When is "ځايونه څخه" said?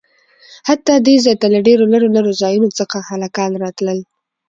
2.41-2.97